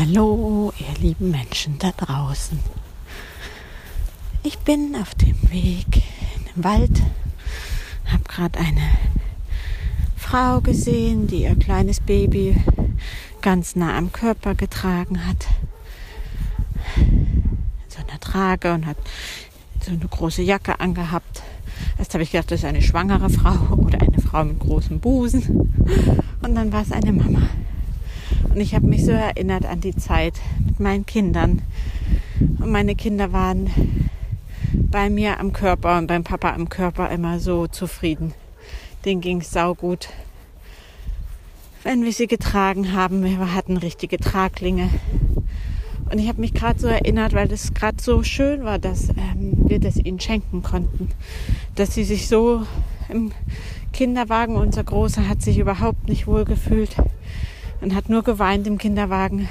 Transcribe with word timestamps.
Hallo, 0.00 0.72
ihr 0.78 0.98
lieben 0.98 1.30
Menschen 1.30 1.78
da 1.78 1.90
draußen. 1.90 2.58
Ich 4.42 4.56
bin 4.60 4.96
auf 4.96 5.14
dem 5.14 5.36
Weg 5.52 6.02
in 6.36 6.44
den 6.46 6.64
Wald, 6.64 7.02
habe 8.06 8.22
gerade 8.24 8.58
eine 8.58 8.80
Frau 10.16 10.62
gesehen, 10.62 11.26
die 11.26 11.42
ihr 11.42 11.54
kleines 11.54 12.00
Baby 12.00 12.56
ganz 13.42 13.76
nah 13.76 13.94
am 13.98 14.10
Körper 14.10 14.54
getragen 14.54 15.26
hat. 15.26 15.46
In 16.96 17.50
so 17.88 17.98
einer 17.98 18.20
Trage 18.20 18.72
und 18.72 18.86
hat 18.86 18.96
so 19.84 19.90
eine 19.90 19.98
große 19.98 20.40
Jacke 20.40 20.80
angehabt. 20.80 21.42
Erst 21.98 22.14
habe 22.14 22.22
ich 22.22 22.30
gedacht, 22.30 22.50
das 22.50 22.60
ist 22.60 22.66
eine 22.66 22.80
schwangere 22.80 23.28
Frau 23.28 23.74
oder 23.76 24.00
eine 24.00 24.22
Frau 24.22 24.44
mit 24.44 24.60
großem 24.60 24.98
Busen. 24.98 25.74
Und 26.40 26.54
dann 26.54 26.72
war 26.72 26.80
es 26.80 26.90
eine 26.90 27.12
Mama. 27.12 27.50
Und 28.48 28.56
ich 28.56 28.74
habe 28.74 28.86
mich 28.86 29.04
so 29.04 29.12
erinnert 29.12 29.64
an 29.64 29.80
die 29.80 29.94
Zeit 29.94 30.34
mit 30.64 30.80
meinen 30.80 31.06
Kindern. 31.06 31.62
Und 32.40 32.70
meine 32.70 32.94
Kinder 32.94 33.32
waren 33.32 33.70
bei 34.72 35.10
mir 35.10 35.38
am 35.38 35.52
Körper 35.52 35.98
und 35.98 36.06
beim 36.06 36.24
Papa 36.24 36.52
am 36.52 36.68
Körper 36.68 37.10
immer 37.10 37.38
so 37.38 37.66
zufrieden. 37.66 38.34
Den 39.04 39.20
ging 39.20 39.40
es 39.40 39.50
saugut. 39.50 40.08
Wenn 41.82 42.04
wir 42.04 42.12
sie 42.12 42.26
getragen 42.26 42.92
haben, 42.92 43.22
wir 43.22 43.54
hatten 43.54 43.76
richtige 43.76 44.18
Traglinge. 44.18 44.90
Und 46.10 46.18
ich 46.18 46.28
habe 46.28 46.40
mich 46.40 46.54
gerade 46.54 46.78
so 46.78 46.88
erinnert, 46.88 47.34
weil 47.34 47.46
das 47.46 47.72
gerade 47.72 48.02
so 48.02 48.22
schön 48.22 48.64
war, 48.64 48.78
dass 48.78 49.10
ähm, 49.10 49.52
wir 49.68 49.78
das 49.78 49.96
ihnen 49.96 50.18
schenken 50.18 50.62
konnten. 50.62 51.08
Dass 51.76 51.94
sie 51.94 52.04
sich 52.04 52.26
so 52.26 52.66
im 53.08 53.32
Kinderwagen, 53.92 54.56
unser 54.56 54.82
Großer 54.82 55.28
hat 55.28 55.40
sich 55.40 55.58
überhaupt 55.58 56.08
nicht 56.08 56.26
wohl 56.26 56.44
gefühlt 56.44 56.96
und 57.80 57.94
hat 57.94 58.08
nur 58.08 58.22
geweint 58.22 58.66
im 58.66 58.78
Kinderwagen. 58.78 59.48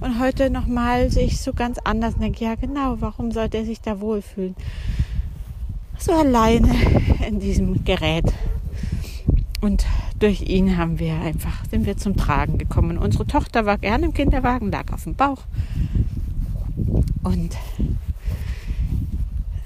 Und 0.00 0.20
heute 0.20 0.50
nochmal 0.50 1.10
sehe 1.10 1.26
ich 1.26 1.40
so 1.40 1.52
ganz 1.52 1.78
anders 1.78 2.14
und 2.14 2.22
denke, 2.22 2.44
ja 2.44 2.54
genau, 2.54 2.96
warum 3.00 3.32
sollte 3.32 3.58
er 3.58 3.64
sich 3.64 3.80
da 3.80 4.00
wohlfühlen? 4.00 4.54
So 5.98 6.12
alleine 6.12 6.72
in 7.26 7.40
diesem 7.40 7.84
Gerät. 7.84 8.32
Und 9.60 9.84
durch 10.18 10.42
ihn 10.42 10.78
haben 10.78 10.98
wir 10.98 11.14
einfach, 11.14 11.64
sind 11.70 11.84
wir 11.84 11.96
zum 11.96 12.16
Tragen 12.16 12.56
gekommen. 12.56 12.96
Unsere 12.96 13.26
Tochter 13.26 13.66
war 13.66 13.76
gerne 13.76 14.06
im 14.06 14.14
Kinderwagen, 14.14 14.70
lag 14.70 14.92
auf 14.92 15.04
dem 15.04 15.14
Bauch. 15.14 15.42
Und 17.22 17.56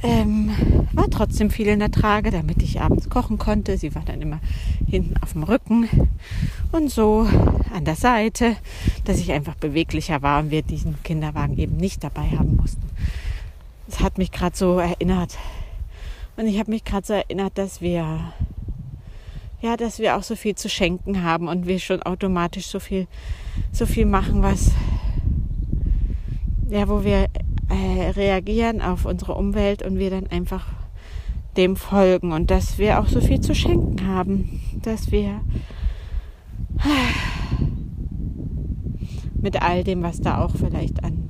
ähm, 0.02 0.50
war 0.92 1.08
trotzdem 1.10 1.50
viel 1.50 1.68
in 1.68 1.78
der 1.78 1.90
Trage, 1.90 2.30
damit 2.30 2.62
ich 2.62 2.80
abends 2.80 3.08
kochen 3.08 3.38
konnte. 3.38 3.78
Sie 3.78 3.94
war 3.94 4.02
dann 4.04 4.20
immer 4.20 4.40
hinten 4.86 5.16
auf 5.22 5.32
dem 5.32 5.44
Rücken 5.44 5.88
und 6.72 6.90
so 6.90 7.26
an 7.74 7.84
der 7.84 7.96
Seite, 7.96 8.56
dass 9.04 9.18
ich 9.18 9.32
einfach 9.32 9.56
beweglicher 9.56 10.22
war 10.22 10.40
und 10.40 10.50
wir 10.50 10.62
diesen 10.62 11.02
Kinderwagen 11.02 11.58
eben 11.58 11.76
nicht 11.76 12.04
dabei 12.04 12.30
haben 12.30 12.56
mussten. 12.56 12.88
Das 13.86 14.00
hat 14.00 14.16
mich 14.16 14.30
gerade 14.30 14.56
so 14.56 14.78
erinnert. 14.78 15.36
Und 16.36 16.46
ich 16.46 16.58
habe 16.58 16.70
mich 16.70 16.84
gerade 16.84 17.06
so 17.06 17.12
erinnert, 17.12 17.58
dass 17.58 17.80
wir 17.80 18.32
ja, 19.60 19.78
dass 19.78 19.98
wir 19.98 20.16
auch 20.16 20.22
so 20.22 20.36
viel 20.36 20.54
zu 20.54 20.68
schenken 20.68 21.22
haben 21.22 21.48
und 21.48 21.66
wir 21.66 21.78
schon 21.78 22.02
automatisch 22.02 22.66
so 22.66 22.80
viel 22.80 23.06
so 23.72 23.86
viel 23.86 24.04
machen, 24.04 24.42
was 24.42 24.72
ja, 26.68 26.88
wo 26.88 27.02
wir 27.02 27.28
äh, 27.68 28.10
reagieren 28.10 28.82
auf 28.82 29.04
unsere 29.04 29.34
Umwelt 29.34 29.82
und 29.82 29.98
wir 29.98 30.10
dann 30.10 30.26
einfach 30.26 30.66
dem 31.56 31.76
folgen 31.76 32.32
und 32.32 32.50
dass 32.50 32.78
wir 32.78 33.00
auch 33.00 33.06
so 33.06 33.20
viel 33.20 33.40
zu 33.40 33.54
schenken 33.54 34.06
haben, 34.06 34.60
dass 34.82 35.10
wir 35.10 35.40
mit 39.44 39.62
all 39.62 39.84
dem, 39.84 40.02
was 40.02 40.20
da 40.20 40.42
auch 40.42 40.50
vielleicht 40.50 41.04
an 41.04 41.28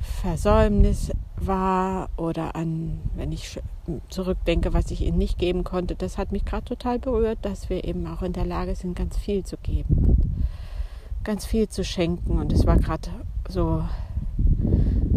Versäumnis 0.00 1.12
war 1.36 2.08
oder 2.16 2.56
an, 2.56 2.98
wenn 3.16 3.32
ich 3.32 3.60
zurückdenke, 4.08 4.74
was 4.74 4.90
ich 4.90 5.02
ihnen 5.02 5.18
nicht 5.18 5.38
geben 5.38 5.62
konnte, 5.62 5.94
das 5.94 6.18
hat 6.18 6.32
mich 6.32 6.44
gerade 6.44 6.64
total 6.64 6.98
berührt, 6.98 7.38
dass 7.42 7.70
wir 7.70 7.84
eben 7.84 8.06
auch 8.06 8.22
in 8.22 8.32
der 8.32 8.44
Lage 8.44 8.74
sind, 8.74 8.96
ganz 8.96 9.16
viel 9.16 9.44
zu 9.44 9.56
geben, 9.56 10.16
ganz 11.22 11.46
viel 11.46 11.68
zu 11.68 11.84
schenken. 11.84 12.38
Und 12.38 12.52
es 12.52 12.66
war 12.66 12.76
gerade 12.76 13.08
so 13.48 13.84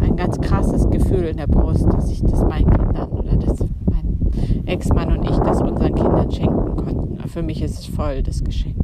ein 0.00 0.16
ganz 0.16 0.40
krasses 0.40 0.88
Gefühl 0.90 1.24
in 1.24 1.38
der 1.38 1.48
Brust, 1.48 1.86
dass 1.92 2.10
ich 2.10 2.22
das 2.22 2.44
meinen 2.44 2.70
Kindern 2.70 3.08
oder 3.08 3.36
dass 3.36 3.58
mein 3.86 4.66
Ex-Mann 4.66 5.18
und 5.18 5.28
ich 5.28 5.36
das 5.38 5.60
unseren 5.60 5.94
Kindern 5.94 6.30
schenken 6.30 6.76
konnten. 6.76 7.28
Für 7.28 7.42
mich 7.42 7.62
ist 7.62 7.80
es 7.80 7.86
voll 7.86 8.22
das 8.22 8.44
Geschenk. 8.44 8.76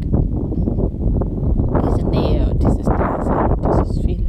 Diese 1.86 2.08
Nähe 2.08 2.50
und 2.50 2.62
dieses 2.62 2.86
Dasein 2.86 3.50
und 3.50 3.64
dieses 3.66 4.00
viele, 4.00 4.26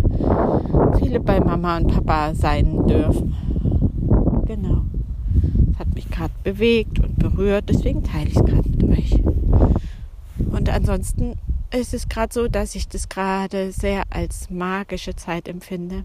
viele 1.15 1.23
bei 1.23 1.39
Mama 1.39 1.77
und 1.77 1.87
Papa 1.87 2.35
sein 2.35 2.85
dürfen. 2.87 3.33
Genau. 4.45 4.83
Das 5.67 5.79
hat 5.79 5.95
mich 5.95 6.09
gerade 6.09 6.33
bewegt 6.43 6.99
und 6.99 7.17
berührt, 7.17 7.69
deswegen 7.69 8.03
teile 8.03 8.27
ich 8.27 8.35
es 8.35 8.43
gerade 8.43 8.67
mit 8.67 8.83
euch. 8.83 9.23
Und 10.51 10.69
ansonsten 10.69 11.37
ist 11.71 11.93
es 11.93 12.09
gerade 12.09 12.33
so, 12.33 12.49
dass 12.49 12.75
ich 12.75 12.89
das 12.89 13.07
gerade 13.07 13.71
sehr 13.71 14.03
als 14.09 14.49
magische 14.49 15.15
Zeit 15.15 15.47
empfinde 15.47 16.03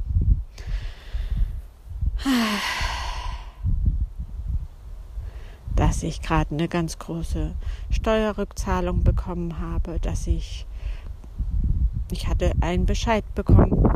dass 5.76 6.02
ich 6.02 6.20
gerade 6.20 6.54
eine 6.54 6.68
ganz 6.68 6.98
große 6.98 7.54
Steuerrückzahlung 7.90 9.02
bekommen 9.02 9.58
habe, 9.58 9.98
dass 10.00 10.26
ich 10.26 10.66
ich 12.12 12.28
hatte 12.28 12.52
einen 12.60 12.86
Bescheid 12.86 13.24
bekommen 13.34 13.89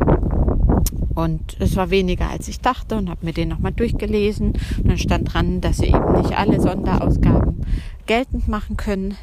und 1.15 1.57
es 1.61 1.77
war 1.77 1.91
weniger 1.91 2.29
als 2.31 2.49
ich 2.49 2.61
dachte 2.61 2.97
und 2.97 3.09
habe 3.09 3.25
mir 3.25 3.33
den 3.33 3.49
nochmal 3.49 3.73
durchgelesen 3.73 4.53
und 4.79 4.89
dann 4.89 4.99
stand 4.99 5.33
dran, 5.33 5.61
dass 5.61 5.79
sie 5.79 5.87
eben 5.87 6.13
nicht 6.13 6.37
alle 6.37 6.61
Sonderausgaben 6.61 7.65
geltend 8.07 8.49
machen 8.49 8.77
können 8.77 9.17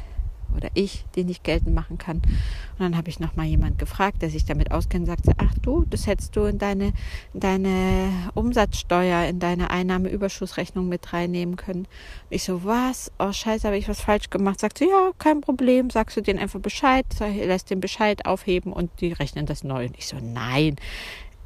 oder 0.56 0.68
ich, 0.74 1.04
die 1.14 1.24
nicht 1.24 1.44
geltend 1.44 1.74
machen 1.74 1.98
kann. 1.98 2.16
Und 2.16 2.80
dann 2.80 2.96
habe 2.96 3.08
ich 3.08 3.20
noch 3.20 3.36
mal 3.36 3.46
jemand 3.46 3.78
gefragt, 3.78 4.22
der 4.22 4.30
sich 4.30 4.44
damit 4.44 4.70
auskennt, 4.70 5.06
sagte, 5.06 5.32
ach 5.38 5.54
du, 5.62 5.84
das 5.88 6.06
hättest 6.06 6.36
du 6.36 6.44
in 6.44 6.58
deine, 6.58 6.92
in 7.34 7.40
deine 7.40 8.30
Umsatzsteuer, 8.34 9.28
in 9.28 9.38
deine 9.38 9.70
Einnahmeüberschussrechnung 9.70 10.88
mit 10.88 11.12
reinnehmen 11.12 11.56
können. 11.56 11.80
Und 11.80 11.86
ich 12.30 12.44
so, 12.44 12.64
was? 12.64 13.12
Oh 13.18 13.32
scheiße, 13.32 13.66
habe 13.66 13.78
ich 13.78 13.88
was 13.88 14.00
falsch 14.00 14.30
gemacht? 14.30 14.60
Sagt 14.60 14.78
sie, 14.78 14.88
ja, 14.88 15.10
kein 15.18 15.40
Problem, 15.40 15.90
sagst 15.90 16.16
du 16.16 16.20
denen 16.20 16.38
einfach 16.38 16.60
Bescheid, 16.60 17.06
lässt 17.20 17.70
den 17.70 17.80
Bescheid 17.80 18.26
aufheben 18.26 18.72
und 18.72 18.90
die 19.00 19.12
rechnen 19.12 19.46
das 19.46 19.64
neu. 19.64 19.86
Und 19.86 19.96
ich 19.98 20.06
so, 20.06 20.16
nein, 20.20 20.76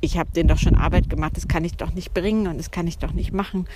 ich 0.01 0.19
habe 0.19 0.31
denen 0.33 0.49
doch 0.49 0.59
schon 0.59 0.75
Arbeit 0.75 1.09
gemacht, 1.09 1.37
das 1.37 1.49
kann 1.49 1.65
ich 1.65 1.77
doch 1.77 1.93
nicht 1.95 2.15
bringen 2.15 2.47
und 2.47 2.59
das 2.59 2.71
kann 2.71 2.87
ich 2.87 2.99
doch 2.99 3.13
nicht 3.13 3.33
machen. 3.33 3.67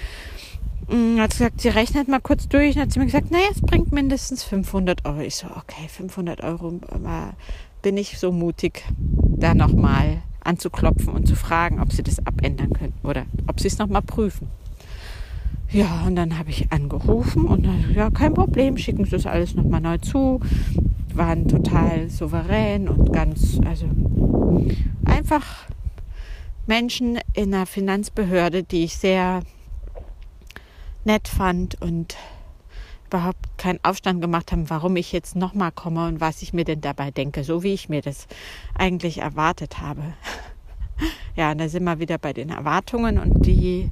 Mm, 0.89 1.19
hat 1.21 1.31
gesagt, 1.31 1.61
sie 1.61 1.69
rechnet 1.69 2.09
mal 2.09 2.21
kurz 2.21 2.49
durch. 2.49 2.75
Dann 2.75 2.85
hat 2.85 2.93
sie 2.93 2.99
mir 2.99 3.07
gesagt, 3.07 3.31
naja, 3.31 3.47
es 3.53 3.61
bringt 3.61 3.93
mindestens 3.93 4.43
500 4.43 5.05
Euro. 5.05 5.21
Ich 5.21 5.37
so, 5.37 5.47
okay, 5.47 5.89
500 5.89 6.43
Euro. 6.43 6.81
Bin 7.83 7.97
ich 7.97 8.19
so 8.19 8.33
mutig, 8.33 8.85
da 8.99 9.55
nochmal 9.55 10.23
anzuklopfen 10.43 11.09
und 11.09 11.27
zu 11.27 11.37
fragen, 11.37 11.81
ob 11.81 11.93
sie 11.93 12.03
das 12.03 12.25
abändern 12.27 12.73
können 12.73 12.95
oder 13.03 13.25
ob 13.47 13.61
sie 13.61 13.69
es 13.69 13.79
nochmal 13.79 14.03
prüfen. 14.03 14.49
Ja, 15.71 16.05
und 16.07 16.17
dann 16.17 16.37
habe 16.37 16.51
ich 16.51 16.73
angerufen 16.73 17.47
und 17.47 17.65
dann, 17.65 17.95
ja, 17.95 18.11
kein 18.11 18.35
Problem, 18.35 18.77
schicken 18.77 19.05
Sie 19.05 19.13
das 19.13 19.27
alles 19.27 19.55
nochmal 19.55 19.81
neu 19.81 19.99
zu. 19.99 20.41
Waren 21.15 21.47
total 21.47 22.11
souverän 22.11 22.89
und 22.89 23.13
ganz, 23.13 23.61
also 23.65 23.87
einfach 25.05 25.67
Menschen 26.71 27.19
in 27.35 27.53
einer 27.53 27.67
Finanzbehörde, 27.67 28.63
die 28.63 28.85
ich 28.85 28.97
sehr 28.97 29.43
nett 31.05 31.27
fand 31.27 31.83
und 31.83 32.17
überhaupt 33.09 33.59
keinen 33.59 33.81
Aufstand 33.83 34.21
gemacht 34.21 34.53
haben, 34.53 34.71
warum 34.71 34.95
ich 34.95 35.11
jetzt 35.11 35.35
nochmal 35.35 35.73
komme 35.73 36.07
und 36.07 36.21
was 36.21 36.43
ich 36.43 36.53
mir 36.53 36.65
denn 36.65 36.81
dabei 36.81 37.11
denke, 37.11 37.43
so 37.43 37.65
wie 37.65 37.75
ich 37.75 37.89
mir 37.89 38.03
das 38.03 38.29
eigentlich 38.79 39.19
erwartet 39.19 39.81
habe. 39.81 40.03
Ja, 41.35 41.53
und 41.53 41.59
da 41.59 41.69
sind 41.69 41.85
wir 41.85 41.99
wieder 41.99 42.19
bei 42.19 42.35
den 42.35 42.51
Erwartungen 42.51 43.19
und 43.19 43.47
die 43.47 43.89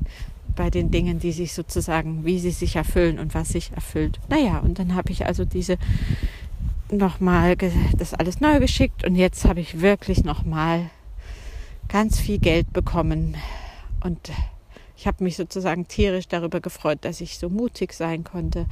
bei 0.55 0.69
den 0.69 0.91
Dingen, 0.91 1.21
die 1.21 1.33
sich 1.33 1.55
sozusagen, 1.55 2.27
wie 2.27 2.39
sie 2.39 2.51
sich 2.51 2.77
erfüllen 2.77 3.19
und 3.19 3.33
was 3.33 3.51
sich 3.51 3.73
erfüllt. 3.73 4.21
Naja, 4.29 4.59
und 4.59 4.79
dann 4.79 4.95
habe 4.95 5.13
ich 5.13 5.25
also 5.25 5.47
diese 5.47 5.79
nochmal 6.91 7.57
das 7.97 8.13
alles 8.13 8.41
neu 8.41 8.59
geschickt 8.59 9.05
und 9.05 9.15
jetzt 9.15 9.47
habe 9.47 9.61
ich 9.61 9.81
wirklich 9.81 10.25
nochmal 10.25 10.91
ganz 11.89 12.21
viel 12.21 12.39
Geld 12.39 12.73
bekommen 12.73 13.37
und 14.05 14.31
ich 14.97 15.07
habe 15.07 15.23
mich 15.23 15.37
sozusagen 15.37 15.87
tierisch 15.87 16.29
darüber 16.29 16.61
gefreut, 16.61 16.99
dass 17.03 17.21
ich 17.21 17.39
so 17.39 17.49
mutig 17.49 17.93
sein 17.93 18.25
konnte. 18.25 18.67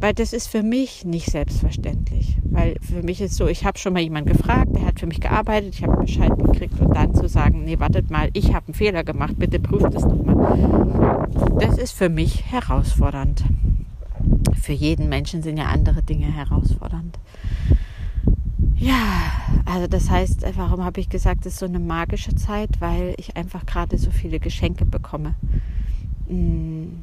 Weil 0.00 0.14
das 0.14 0.32
ist 0.32 0.48
für 0.48 0.62
mich 0.62 1.04
nicht 1.04 1.30
selbstverständlich. 1.30 2.38
Weil 2.44 2.76
für 2.80 3.02
mich 3.02 3.20
ist 3.20 3.34
so, 3.34 3.46
ich 3.46 3.66
habe 3.66 3.78
schon 3.78 3.92
mal 3.92 4.00
jemanden 4.00 4.32
gefragt, 4.32 4.74
der 4.74 4.86
hat 4.86 4.98
für 4.98 5.06
mich 5.06 5.20
gearbeitet, 5.20 5.74
ich 5.74 5.82
habe 5.82 5.98
Bescheid 5.98 6.32
gekriegt 6.38 6.80
und 6.80 6.94
dann 6.94 7.14
zu 7.14 7.28
sagen, 7.28 7.64
nee, 7.64 7.78
wartet 7.78 8.10
mal, 8.10 8.30
ich 8.32 8.54
habe 8.54 8.68
einen 8.68 8.74
Fehler 8.74 9.04
gemacht, 9.04 9.34
bitte 9.38 9.60
prüft 9.60 9.94
es 9.94 10.04
nochmal. 10.04 11.28
Das 11.60 11.76
ist 11.76 11.92
für 11.92 12.08
mich 12.08 12.50
herausfordernd. 12.50 13.44
Für 14.60 14.72
jeden 14.72 15.10
Menschen 15.10 15.42
sind 15.42 15.58
ja 15.58 15.66
andere 15.66 16.02
Dinge 16.02 16.32
herausfordernd. 16.32 17.18
Ja, 18.74 19.30
Also 19.66 19.88
das 19.88 20.08
heißt, 20.08 20.46
warum 20.56 20.84
habe 20.84 21.00
ich 21.00 21.08
gesagt, 21.08 21.44
es 21.44 21.54
ist 21.54 21.58
so 21.58 21.66
eine 21.66 21.80
magische 21.80 22.34
Zeit, 22.34 22.70
weil 22.80 23.14
ich 23.18 23.36
einfach 23.36 23.66
gerade 23.66 23.98
so 23.98 24.10
viele 24.10 24.38
Geschenke 24.38 24.84
bekomme. 24.84 25.34
Mm. 26.28 27.02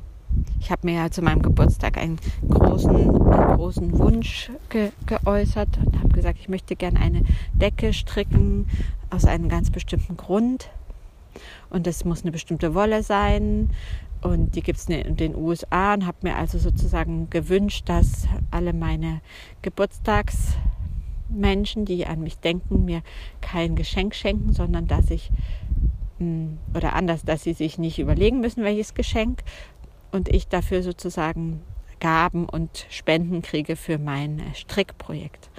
Ich 0.60 0.72
habe 0.72 0.88
mir 0.88 0.96
ja 0.96 1.12
zu 1.12 1.22
meinem 1.22 1.44
Geburtstag 1.44 1.98
einen 1.98 2.18
großen, 2.50 2.90
einen 2.90 3.56
großen 3.56 4.00
Wunsch 4.00 4.50
ge 4.70 4.92
geäußert 5.06 5.78
und 5.78 6.00
habe 6.00 6.10
gesagt, 6.10 6.40
ich 6.40 6.50
möchte 6.50 6.76
gerne 6.76 7.00
eine 7.00 7.22
Decke 7.54 7.94
stricken 7.94 8.68
aus 9.12 9.26
einem 9.26 9.48
ganz 9.48 9.70
bestimmten 9.70 10.18
Grund. 10.18 10.70
Und 11.70 11.86
es 11.86 12.04
muss 12.06 12.24
eine 12.24 12.32
bestimmte 12.32 12.74
Wolle 12.74 13.04
sein. 13.04 13.70
Und 14.22 14.56
die 14.56 14.62
gibt 14.62 14.80
es 14.80 14.88
in 14.88 15.18
den 15.18 15.36
USA 15.36 15.94
und 15.94 16.08
habe 16.08 16.18
mir 16.22 16.36
also 16.36 16.58
sozusagen 16.58 17.30
gewünscht, 17.30 17.90
dass 17.90 18.26
alle 18.52 18.74
meine 18.74 19.22
Geburtstagsmenschen, 21.30 21.86
die 21.86 22.06
an 22.06 22.22
mich 22.22 22.38
denken, 22.40 22.86
mir 22.86 23.02
kein 23.42 23.76
Geschenk 23.76 24.16
schenken, 24.16 24.54
sondern 24.54 24.88
dass 24.88 25.10
ich, 25.10 25.32
mm, 26.20 26.58
oder 26.76 26.94
anders, 26.94 27.24
dass 27.24 27.44
sie 27.44 27.54
sich 27.54 27.78
nicht 27.78 28.00
überlegen 28.00 28.40
müssen, 28.40 28.64
welches 28.64 28.94
Geschenk, 28.94 29.44
und 30.12 30.30
ich 30.30 30.48
dafür 30.48 30.84
sozusagen 30.84 31.62
Gaben 32.00 32.48
und 32.48 32.86
Spenden 32.90 33.42
kriege 33.42 33.76
für 33.76 33.98
mein 33.98 34.42
Strickprojekt. 34.54 35.50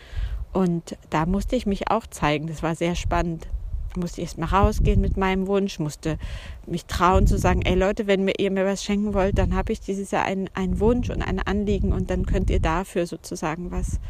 Und 0.53 0.97
da 1.11 1.27
musste 1.27 1.57
ich 1.57 1.67
mich 1.67 1.91
auch 1.91 2.07
zeigen. 2.07 2.47
Das 2.47 2.63
war 2.63 2.77
sehr 2.77 2.95
spannend. 2.95 3.49
Musste 3.97 4.21
erst 4.21 4.39
mal 4.39 4.47
rausgehen 4.47 5.01
mit 5.01 5.17
meinem 5.17 5.47
Wunsch, 5.47 5.79
musste 5.79 6.19
mich 6.67 6.87
trauen 6.87 7.27
zu 7.27 7.39
sagen, 7.39 7.63
ey 7.63 7.75
Leute, 7.75 8.07
wenn 8.07 8.29
ihr 8.29 8.51
mir 8.51 8.65
was 8.65 8.85
schenken 8.85 9.15
wollt, 9.15 9.39
dann 9.39 9.55
habe 9.55 9.73
ich 9.73 9.81
dieses 9.81 10.11
Jahr 10.11 10.25
einen 10.25 10.81
Wunsch 10.81 11.11
und 11.11 11.23
ein 11.23 11.39
Anliegen 11.39 11.93
und 11.93 12.11
dann 12.11 12.27
könnt 12.27 12.51
ihr 12.51 12.61
dafür 12.61 13.07
sozusagen 13.07 13.71
was 13.71 14.01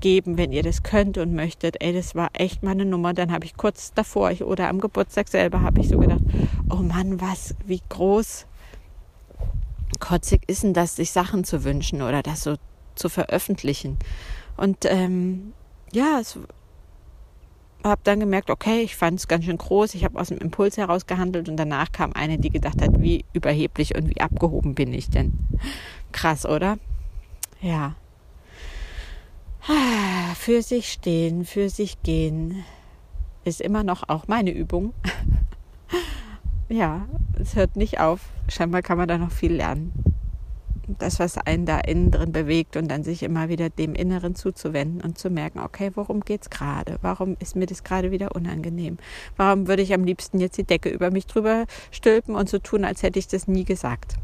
geben, 0.00 0.38
wenn 0.38 0.52
ihr 0.52 0.62
das 0.62 0.82
könnt 0.82 1.18
und 1.18 1.34
möchtet. 1.34 1.80
Ey, 1.80 1.92
das 1.92 2.14
war 2.14 2.30
echt 2.32 2.62
meine 2.62 2.84
Nummer. 2.84 3.14
Dann 3.14 3.32
habe 3.32 3.44
ich 3.44 3.56
kurz 3.56 3.92
davor 3.92 4.30
ich, 4.30 4.44
oder 4.44 4.68
am 4.68 4.80
Geburtstag 4.80 5.28
selber 5.28 5.62
habe 5.62 5.80
ich 5.80 5.88
so 5.88 5.98
gedacht, 5.98 6.22
oh 6.70 6.76
Mann, 6.76 7.20
was, 7.20 7.54
wie 7.66 7.80
groß 7.88 8.46
kotzig 10.00 10.42
ist 10.46 10.62
denn 10.62 10.74
das, 10.74 10.96
sich 10.96 11.10
Sachen 11.10 11.44
zu 11.44 11.64
wünschen 11.64 12.02
oder 12.02 12.22
das 12.22 12.42
so 12.42 12.56
zu 12.94 13.08
veröffentlichen. 13.08 13.98
Und 14.56 14.84
ähm, 14.84 15.52
ja, 15.92 16.18
es 16.20 16.38
habe 17.84 18.00
dann 18.04 18.20
gemerkt, 18.20 18.50
okay, 18.50 18.80
ich 18.80 18.96
fand 18.96 19.18
es 19.18 19.28
ganz 19.28 19.44
schön 19.44 19.58
groß. 19.58 19.94
Ich 19.94 20.04
habe 20.04 20.20
aus 20.20 20.28
dem 20.28 20.38
Impuls 20.38 20.76
heraus 20.76 21.06
gehandelt 21.06 21.48
und 21.48 21.56
danach 21.56 21.92
kam 21.92 22.12
eine, 22.12 22.38
die 22.38 22.50
gedacht 22.50 22.82
hat, 22.82 23.00
wie 23.00 23.24
überheblich 23.32 23.94
und 23.96 24.08
wie 24.08 24.20
abgehoben 24.20 24.74
bin 24.74 24.92
ich 24.92 25.10
denn. 25.10 25.32
Krass, 26.12 26.44
oder? 26.44 26.78
Ja. 27.60 27.94
Für 30.34 30.62
sich 30.62 30.90
stehen, 30.90 31.44
für 31.44 31.68
sich 31.68 32.02
gehen 32.02 32.64
ist 33.44 33.60
immer 33.60 33.82
noch 33.82 34.08
auch 34.08 34.28
meine 34.28 34.50
Übung. 34.50 34.94
ja, 36.70 37.06
es 37.38 37.54
hört 37.54 37.76
nicht 37.76 38.00
auf. 38.00 38.20
Scheinbar 38.48 38.80
kann 38.80 38.96
man 38.96 39.08
da 39.08 39.18
noch 39.18 39.30
viel 39.30 39.52
lernen. 39.52 39.92
Das, 40.86 41.18
was 41.18 41.36
einen 41.36 41.66
da 41.66 41.80
innen 41.80 42.10
drin 42.10 42.32
bewegt 42.32 42.78
und 42.78 42.88
dann 42.88 43.02
sich 43.04 43.22
immer 43.22 43.50
wieder 43.50 43.68
dem 43.68 43.94
Inneren 43.94 44.34
zuzuwenden 44.34 45.02
und 45.02 45.18
zu 45.18 45.28
merken, 45.28 45.58
okay, 45.58 45.90
worum 45.94 46.20
geht's 46.20 46.48
gerade? 46.48 46.96
Warum 47.02 47.36
ist 47.40 47.54
mir 47.54 47.66
das 47.66 47.84
gerade 47.84 48.10
wieder 48.10 48.34
unangenehm? 48.34 48.96
Warum 49.36 49.68
würde 49.68 49.82
ich 49.82 49.92
am 49.92 50.04
liebsten 50.04 50.40
jetzt 50.40 50.56
die 50.56 50.64
Decke 50.64 50.88
über 50.88 51.10
mich 51.10 51.26
drüber 51.26 51.66
stülpen 51.90 52.36
und 52.36 52.48
so 52.48 52.58
tun, 52.58 52.86
als 52.86 53.02
hätte 53.02 53.18
ich 53.18 53.28
das 53.28 53.48
nie 53.48 53.64
gesagt? 53.64 54.14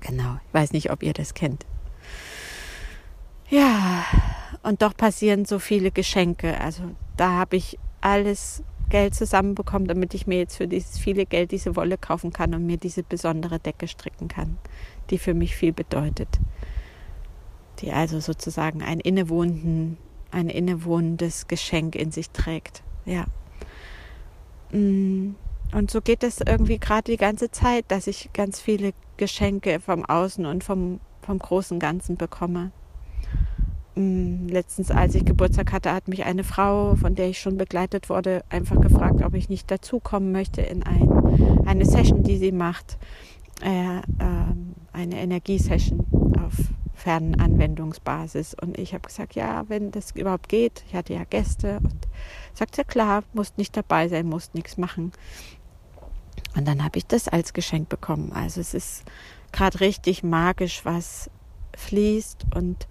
Genau, 0.00 0.38
ich 0.48 0.54
weiß 0.54 0.72
nicht, 0.72 0.90
ob 0.90 1.02
ihr 1.02 1.12
das 1.12 1.34
kennt. 1.34 1.66
Ja, 3.50 4.04
und 4.62 4.80
doch 4.80 4.96
passieren 4.96 5.44
so 5.44 5.58
viele 5.58 5.90
Geschenke. 5.90 6.60
Also 6.60 6.84
da 7.16 7.32
habe 7.32 7.56
ich 7.56 7.78
alles 8.00 8.62
Geld 8.90 9.14
zusammenbekommen, 9.14 9.88
damit 9.88 10.14
ich 10.14 10.28
mir 10.28 10.38
jetzt 10.38 10.56
für 10.56 10.68
dieses 10.68 10.98
viele 10.98 11.26
Geld 11.26 11.50
diese 11.50 11.74
Wolle 11.74 11.98
kaufen 11.98 12.32
kann 12.32 12.54
und 12.54 12.64
mir 12.64 12.76
diese 12.76 13.02
besondere 13.02 13.58
Decke 13.58 13.88
stricken 13.88 14.28
kann, 14.28 14.56
die 15.10 15.18
für 15.18 15.34
mich 15.34 15.56
viel 15.56 15.72
bedeutet. 15.72 16.28
Die 17.80 17.90
also 17.90 18.20
sozusagen 18.20 18.82
ein 18.82 19.00
innewohnenden, 19.00 19.96
ein 20.30 20.48
innewohnendes 20.48 21.48
Geschenk 21.48 21.96
in 21.96 22.12
sich 22.12 22.30
trägt. 22.30 22.82
Ja. 23.04 23.24
Mm. 24.70 25.34
Und 25.72 25.90
so 25.90 26.00
geht 26.00 26.24
es 26.24 26.40
irgendwie 26.40 26.78
gerade 26.78 27.12
die 27.12 27.16
ganze 27.16 27.52
Zeit, 27.52 27.84
dass 27.88 28.08
ich 28.08 28.32
ganz 28.32 28.60
viele 28.60 28.92
Geschenke 29.18 29.78
vom 29.78 30.04
Außen 30.04 30.44
und 30.44 30.64
vom, 30.64 30.98
vom 31.22 31.38
großen 31.38 31.78
Ganzen 31.78 32.16
bekomme. 32.16 32.72
Mm, 33.94 34.46
letztens, 34.48 34.90
als 34.90 35.14
ich 35.14 35.24
Geburtstag 35.24 35.72
hatte, 35.72 35.92
hat 35.92 36.08
mich 36.08 36.24
eine 36.24 36.44
Frau, 36.44 36.94
von 36.94 37.14
der 37.14 37.28
ich 37.28 37.40
schon 37.40 37.56
begleitet 37.56 38.08
wurde, 38.08 38.44
einfach 38.48 38.80
gefragt, 38.80 39.22
ob 39.24 39.34
ich 39.34 39.48
nicht 39.48 39.70
dazukommen 39.70 40.32
möchte 40.32 40.62
in 40.62 40.82
ein, 40.82 41.64
eine 41.66 41.84
Session, 41.84 42.22
die 42.22 42.36
sie 42.36 42.52
macht. 42.52 42.98
Äh, 43.62 43.98
äh, 43.98 44.02
eine 44.92 45.20
Energiesession 45.20 46.04
auf 46.44 46.54
fernen 46.94 47.40
Anwendungsbasis. 47.40 48.54
Und 48.60 48.78
ich 48.78 48.92
habe 48.92 49.06
gesagt, 49.08 49.34
ja, 49.34 49.64
wenn 49.68 49.90
das 49.90 50.12
überhaupt 50.12 50.48
geht. 50.48 50.84
Ich 50.88 50.94
hatte 50.94 51.14
ja 51.14 51.24
Gäste 51.24 51.78
und 51.82 52.08
sagte, 52.52 52.84
klar, 52.84 53.24
musst 53.32 53.58
nicht 53.58 53.76
dabei 53.76 54.08
sein, 54.08 54.26
musst 54.26 54.54
nichts 54.54 54.76
machen. 54.76 55.12
Und 56.56 56.66
dann 56.66 56.84
habe 56.84 56.98
ich 56.98 57.06
das 57.06 57.28
als 57.28 57.52
Geschenk 57.52 57.88
bekommen. 57.88 58.32
Also 58.32 58.60
es 58.60 58.74
ist 58.74 59.04
gerade 59.52 59.80
richtig 59.80 60.22
magisch, 60.22 60.84
was 60.84 61.30
fließt 61.76 62.46
und 62.54 62.86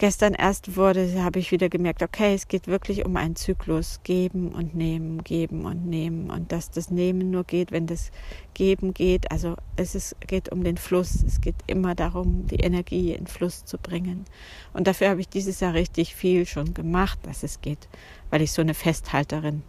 gestern 0.00 0.32
erst 0.32 0.76
wurde, 0.76 1.22
habe 1.22 1.38
ich 1.40 1.52
wieder 1.52 1.68
gemerkt, 1.68 2.02
okay, 2.02 2.34
es 2.34 2.48
geht 2.48 2.68
wirklich 2.68 3.04
um 3.04 3.18
einen 3.18 3.36
Zyklus. 3.36 4.00
Geben 4.02 4.48
und 4.48 4.74
nehmen, 4.74 5.22
geben 5.22 5.66
und 5.66 5.84
nehmen. 5.84 6.30
Und 6.30 6.52
dass 6.52 6.70
das 6.70 6.90
Nehmen 6.90 7.30
nur 7.30 7.44
geht, 7.44 7.70
wenn 7.70 7.86
das 7.86 8.10
Geben 8.54 8.94
geht. 8.94 9.30
Also 9.30 9.56
es 9.76 9.94
ist, 9.94 10.16
geht 10.26 10.50
um 10.50 10.64
den 10.64 10.78
Fluss. 10.78 11.22
Es 11.22 11.42
geht 11.42 11.56
immer 11.66 11.94
darum, 11.94 12.46
die 12.46 12.60
Energie 12.60 13.12
in 13.12 13.26
Fluss 13.26 13.66
zu 13.66 13.76
bringen. 13.76 14.24
Und 14.72 14.86
dafür 14.86 15.10
habe 15.10 15.20
ich 15.20 15.28
dieses 15.28 15.60
Jahr 15.60 15.74
richtig 15.74 16.14
viel 16.14 16.46
schon 16.46 16.72
gemacht, 16.72 17.18
dass 17.24 17.42
es 17.42 17.60
geht, 17.60 17.86
weil 18.30 18.40
ich 18.40 18.52
so 18.52 18.62
eine 18.62 18.72
Festhalterin 18.72 19.62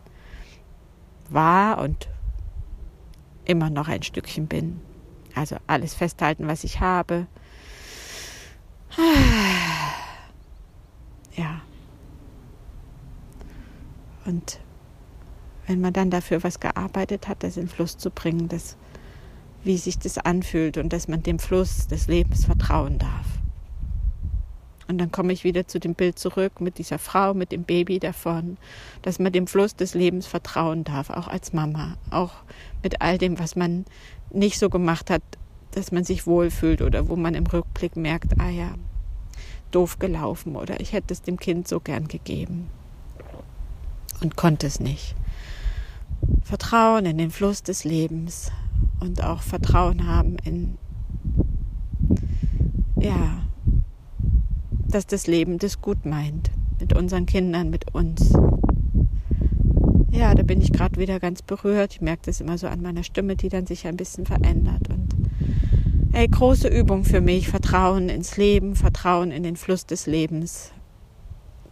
war 1.29 1.79
und 1.79 2.07
immer 3.43 3.69
noch 3.69 3.89
ein 3.89 4.01
Stückchen 4.01 4.47
bin. 4.47 4.79
Also 5.35 5.57
alles 5.67 5.93
festhalten, 5.93 6.47
was 6.47 6.63
ich 6.63 6.79
habe. 6.79 7.27
ja. 8.97 9.40
Und 14.31 14.59
wenn 15.67 15.81
man 15.81 15.91
dann 15.91 16.09
dafür 16.09 16.41
was 16.41 16.61
gearbeitet 16.61 17.27
hat, 17.27 17.43
das 17.43 17.57
in 17.57 17.67
Fluss 17.67 17.97
zu 17.97 18.09
bringen, 18.09 18.47
das, 18.47 18.77
wie 19.65 19.77
sich 19.77 19.99
das 19.99 20.17
anfühlt 20.17 20.77
und 20.77 20.93
dass 20.93 21.09
man 21.09 21.21
dem 21.21 21.37
Fluss 21.37 21.87
des 21.87 22.07
Lebens 22.07 22.45
vertrauen 22.45 22.97
darf. 22.97 23.25
Und 24.87 24.99
dann 24.99 25.11
komme 25.11 25.33
ich 25.33 25.43
wieder 25.43 25.67
zu 25.67 25.81
dem 25.81 25.95
Bild 25.95 26.17
zurück 26.17 26.61
mit 26.61 26.77
dieser 26.77 26.97
Frau, 26.97 27.33
mit 27.33 27.51
dem 27.51 27.63
Baby 27.63 27.99
davon, 27.99 28.57
dass 29.01 29.19
man 29.19 29.33
dem 29.33 29.47
Fluss 29.47 29.75
des 29.75 29.93
Lebens 29.95 30.27
vertrauen 30.27 30.85
darf, 30.85 31.09
auch 31.09 31.27
als 31.27 31.51
Mama, 31.51 31.97
auch 32.09 32.31
mit 32.83 33.01
all 33.01 33.17
dem, 33.17 33.37
was 33.37 33.57
man 33.57 33.83
nicht 34.31 34.59
so 34.59 34.69
gemacht 34.69 35.09
hat, 35.09 35.23
dass 35.71 35.91
man 35.91 36.05
sich 36.05 36.25
wohlfühlt 36.25 36.81
oder 36.81 37.09
wo 37.09 37.17
man 37.17 37.35
im 37.35 37.47
Rückblick 37.47 37.97
merkt, 37.97 38.39
ah 38.39 38.49
ja, 38.49 38.75
doof 39.71 39.99
gelaufen 39.99 40.55
oder 40.55 40.79
ich 40.79 40.93
hätte 40.93 41.13
es 41.13 41.21
dem 41.21 41.37
Kind 41.37 41.67
so 41.67 41.81
gern 41.81 42.07
gegeben 42.07 42.69
und 44.21 44.35
konnte 44.35 44.67
es 44.67 44.79
nicht. 44.79 45.15
Vertrauen 46.43 47.05
in 47.05 47.17
den 47.17 47.31
Fluss 47.31 47.63
des 47.63 47.83
Lebens 47.83 48.51
und 48.99 49.23
auch 49.23 49.41
Vertrauen 49.41 50.07
haben 50.07 50.37
in, 50.43 50.77
ja, 52.99 53.43
dass 54.87 55.07
das 55.07 55.27
Leben 55.27 55.57
das 55.57 55.81
gut 55.81 56.05
meint. 56.05 56.51
Mit 56.79 56.95
unseren 56.95 57.25
Kindern, 57.25 57.69
mit 57.69 57.93
uns. 57.93 58.33
Ja, 60.09 60.33
da 60.33 60.43
bin 60.43 60.61
ich 60.61 60.71
gerade 60.71 60.99
wieder 60.99 61.19
ganz 61.19 61.41
berührt. 61.41 61.93
Ich 61.93 62.01
merke 62.01 62.23
das 62.25 62.41
immer 62.41 62.57
so 62.57 62.67
an 62.67 62.81
meiner 62.81 63.03
Stimme, 63.03 63.35
die 63.35 63.49
dann 63.49 63.67
sich 63.67 63.87
ein 63.87 63.97
bisschen 63.97 64.25
verändert. 64.25 64.89
Und 64.89 65.15
Ey, 66.13 66.27
große 66.27 66.67
Übung 66.67 67.05
für 67.05 67.21
mich. 67.21 67.47
Vertrauen 67.47 68.09
ins 68.09 68.35
Leben, 68.35 68.75
Vertrauen 68.75 69.31
in 69.31 69.43
den 69.43 69.55
Fluss 69.55 69.85
des 69.85 70.07
Lebens, 70.07 70.71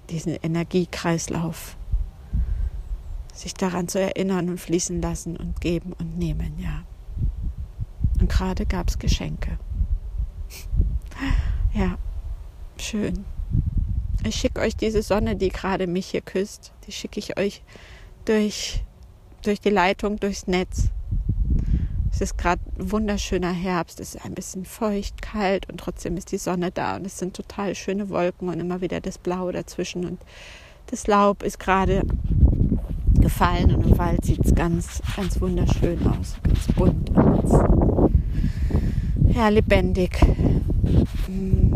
diesen 0.10 0.38
Energiekreislauf. 0.42 1.76
Sich 3.40 3.54
daran 3.54 3.88
zu 3.88 4.02
erinnern 4.02 4.50
und 4.50 4.60
fließen 4.60 5.02
lassen 5.02 5.38
und 5.38 5.62
geben 5.62 5.94
und 5.94 6.18
nehmen, 6.18 6.60
ja. 6.60 6.84
Und 8.20 8.30
gerade 8.30 8.66
gab 8.66 8.90
es 8.90 9.00
Geschenke. 9.00 9.58
Ja, 11.72 12.00
schön. 12.78 13.26
Ich 14.26 14.36
schicke 14.36 14.60
euch 14.60 14.76
diese 14.76 15.04
Sonne, 15.04 15.36
die 15.36 15.50
gerade 15.50 15.86
mich 15.86 16.08
hier 16.08 16.22
küsst, 16.22 16.74
die 16.88 16.92
schicke 16.92 17.20
ich 17.20 17.38
euch 17.38 17.62
durch, 18.26 18.84
durch 19.44 19.62
die 19.62 19.70
Leitung, 19.70 20.20
durchs 20.20 20.48
Netz. 20.48 20.86
Es 22.12 22.22
ist 22.22 22.40
gerade 22.40 22.62
wunderschöner 22.76 23.54
Herbst, 23.54 24.00
es 24.00 24.16
ist 24.16 24.26
ein 24.26 24.34
bisschen 24.34 24.66
feucht, 24.66 25.22
kalt 25.22 25.70
und 25.70 25.80
trotzdem 25.80 26.18
ist 26.18 26.32
die 26.32 26.40
Sonne 26.40 26.72
da 26.72 26.96
und 26.96 27.06
es 27.06 27.20
sind 27.20 27.36
total 27.36 27.76
schöne 27.76 28.10
Wolken 28.10 28.50
und 28.50 28.60
immer 28.60 28.82
wieder 28.82 29.00
das 29.00 29.20
Blau 29.20 29.52
dazwischen 29.52 30.06
und 30.06 30.20
Das 30.88 31.06
Laub 31.06 31.44
ist 31.44 31.60
gerade 31.60 32.02
gefallen 33.16 33.76
und 33.76 33.86
im 33.86 33.98
Wald 33.98 34.24
sieht 34.26 34.46
es 34.46 34.56
ganz, 34.56 35.02
ganz 35.16 35.40
wunderschön 35.42 36.00
aus, 36.08 36.36
ganz 36.44 36.68
bunt 36.76 37.10
und 37.10 37.16
ganz 37.16 37.52
ja, 39.36 39.50
lebendig. 39.50 40.20
Mm. 41.28 41.74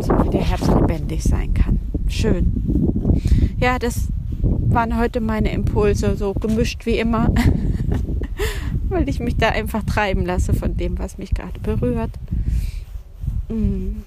So 0.00 0.12
wie 0.24 0.30
der 0.30 0.48
Herbst 0.48 0.68
lebendig 0.68 1.22
sein 1.22 1.52
kann. 1.54 1.80
Schön. 2.08 2.52
Ja, 3.58 3.78
das 3.78 4.08
waren 4.42 4.98
heute 4.98 5.20
meine 5.20 5.52
Impulse, 5.52 6.16
so 6.16 6.32
gemischt 6.34 6.86
wie 6.86 6.98
immer, 6.98 7.30
weil 8.88 9.08
ich 9.08 9.20
mich 9.20 9.36
da 9.36 9.50
einfach 9.50 9.82
treiben 9.84 10.24
lasse 10.24 10.54
von 10.54 10.76
dem, 10.76 10.98
was 10.98 11.18
mich 11.18 11.30
gerade 11.30 11.60
berührt. 11.60 12.10
Mm. 13.48 14.02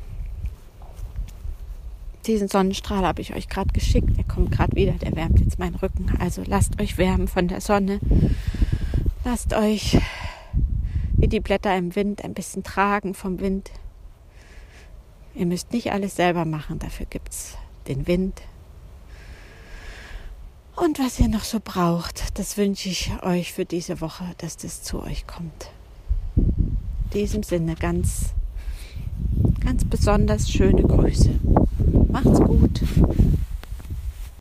Diesen 2.27 2.49
Sonnenstrahl 2.49 3.05
habe 3.05 3.21
ich 3.21 3.33
euch 3.33 3.47
gerade 3.47 3.71
geschickt. 3.71 4.17
Der 4.17 4.25
kommt 4.25 4.51
gerade 4.51 4.75
wieder, 4.75 4.91
der 4.91 5.15
wärmt 5.15 5.39
jetzt 5.39 5.59
meinen 5.59 5.75
Rücken. 5.75 6.11
Also 6.19 6.43
lasst 6.45 6.81
euch 6.81 6.97
wärmen 6.97 7.29
von 7.29 7.47
der 7.47 7.61
Sonne. 7.61 8.01
Lasst 9.23 9.53
euch 9.53 9.97
wie 11.13 11.29
die 11.29 11.39
Blätter 11.39 11.75
im 11.77 11.95
Wind 11.95 12.23
ein 12.25 12.33
bisschen 12.33 12.63
tragen 12.63 13.13
vom 13.13 13.39
Wind. 13.39 13.71
Ihr 15.35 15.45
müsst 15.45 15.71
nicht 15.71 15.91
alles 15.91 16.15
selber 16.17 16.45
machen, 16.45 16.79
dafür 16.79 17.05
gibt 17.09 17.29
es 17.29 17.57
den 17.87 18.07
Wind. 18.07 18.41
Und 20.75 20.99
was 20.99 21.19
ihr 21.19 21.29
noch 21.29 21.43
so 21.43 21.59
braucht, 21.63 22.37
das 22.37 22.57
wünsche 22.57 22.89
ich 22.89 23.11
euch 23.23 23.53
für 23.53 23.65
diese 23.65 24.01
Woche, 24.01 24.25
dass 24.37 24.57
das 24.57 24.83
zu 24.83 25.01
euch 25.01 25.25
kommt. 25.27 25.71
In 26.35 27.09
diesem 27.13 27.43
Sinne 27.43 27.75
ganz, 27.75 28.33
ganz 29.63 29.85
besonders 29.85 30.51
schöne 30.51 30.83
Grüße. 30.83 31.39
Macht's 32.23 32.39
gut. 32.39 32.81